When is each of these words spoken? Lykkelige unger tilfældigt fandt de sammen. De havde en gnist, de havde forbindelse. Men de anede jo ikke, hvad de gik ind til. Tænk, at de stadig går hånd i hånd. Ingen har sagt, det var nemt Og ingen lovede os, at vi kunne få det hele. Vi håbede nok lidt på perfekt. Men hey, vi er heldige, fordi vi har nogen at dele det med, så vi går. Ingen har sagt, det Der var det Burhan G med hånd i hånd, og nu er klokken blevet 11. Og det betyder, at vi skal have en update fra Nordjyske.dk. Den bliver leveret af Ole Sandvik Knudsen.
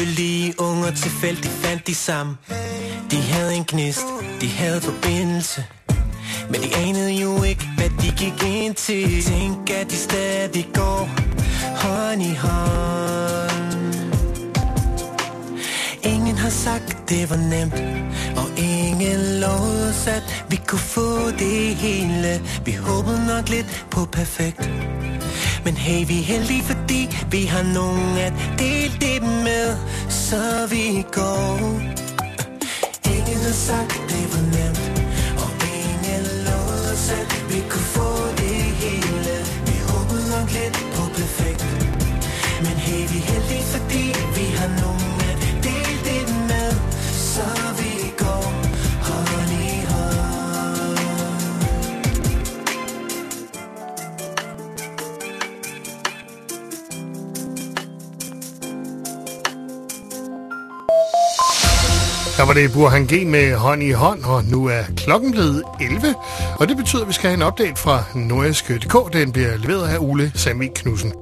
Lykkelige 0.00 0.54
unger 0.60 0.90
tilfældigt 0.90 1.54
fandt 1.54 1.86
de 1.86 1.94
sammen. 1.94 2.38
De 3.10 3.16
havde 3.16 3.54
en 3.54 3.64
gnist, 3.64 4.04
de 4.40 4.48
havde 4.48 4.80
forbindelse. 4.80 5.64
Men 6.50 6.62
de 6.62 6.76
anede 6.76 7.12
jo 7.12 7.42
ikke, 7.42 7.68
hvad 7.76 7.90
de 8.02 8.10
gik 8.16 8.42
ind 8.46 8.74
til. 8.74 9.22
Tænk, 9.22 9.70
at 9.70 9.90
de 9.90 9.96
stadig 9.96 10.68
går 10.74 11.08
hånd 11.76 12.22
i 12.22 12.34
hånd. 12.34 13.94
Ingen 16.02 16.38
har 16.38 16.50
sagt, 16.50 17.08
det 17.08 17.30
var 17.30 17.36
nemt 17.36 17.74
Og 18.36 18.48
ingen 18.58 19.40
lovede 19.40 19.88
os, 19.88 20.06
at 20.06 20.44
vi 20.48 20.60
kunne 20.66 20.78
få 20.78 21.30
det 21.30 21.74
hele. 21.74 22.42
Vi 22.64 22.72
håbede 22.72 23.26
nok 23.26 23.48
lidt 23.48 23.86
på 23.90 24.04
perfekt. 24.04 24.70
Men 25.64 25.76
hey, 25.76 26.06
vi 26.06 26.18
er 26.18 26.24
heldige, 26.24 26.62
fordi 26.62 27.08
vi 27.30 27.44
har 27.44 27.62
nogen 27.62 28.18
at 28.18 28.32
dele 28.58 28.92
det 29.00 29.22
med, 29.22 29.76
så 30.30 30.66
vi 30.70 31.04
går. 31.14 31.60
Ingen 33.04 33.40
har 33.44 33.52
sagt, 33.52 34.00
det 34.08 34.59
Der 62.40 62.46
var 62.46 62.54
det 62.54 62.72
Burhan 62.72 63.06
G 63.06 63.26
med 63.26 63.54
hånd 63.54 63.82
i 63.82 63.90
hånd, 63.90 64.24
og 64.24 64.44
nu 64.44 64.66
er 64.66 64.82
klokken 64.96 65.32
blevet 65.32 65.62
11. 65.80 66.14
Og 66.58 66.68
det 66.68 66.76
betyder, 66.76 67.02
at 67.02 67.08
vi 67.08 67.12
skal 67.12 67.30
have 67.30 67.36
en 67.36 67.46
update 67.46 67.76
fra 67.76 68.04
Nordjyske.dk. 68.14 69.12
Den 69.12 69.32
bliver 69.32 69.56
leveret 69.56 69.88
af 69.88 69.98
Ole 69.98 70.32
Sandvik 70.34 70.70
Knudsen. 70.74 71.12